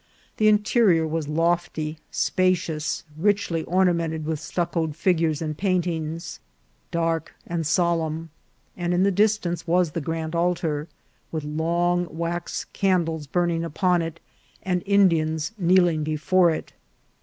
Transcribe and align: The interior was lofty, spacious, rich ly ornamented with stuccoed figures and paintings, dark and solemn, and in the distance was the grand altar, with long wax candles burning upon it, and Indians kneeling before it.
The 0.37 0.47
interior 0.47 1.05
was 1.05 1.27
lofty, 1.27 1.99
spacious, 2.09 3.03
rich 3.15 3.51
ly 3.51 3.61
ornamented 3.67 4.25
with 4.25 4.39
stuccoed 4.39 4.95
figures 4.95 5.43
and 5.43 5.55
paintings, 5.55 6.39
dark 6.89 7.35
and 7.45 7.67
solemn, 7.67 8.31
and 8.75 8.95
in 8.95 9.03
the 9.03 9.11
distance 9.11 9.67
was 9.67 9.91
the 9.91 10.01
grand 10.01 10.33
altar, 10.35 10.87
with 11.31 11.43
long 11.43 12.07
wax 12.09 12.65
candles 12.73 13.27
burning 13.27 13.63
upon 13.63 14.01
it, 14.01 14.19
and 14.63 14.81
Indians 14.87 15.51
kneeling 15.59 16.03
before 16.03 16.49
it. 16.49 16.73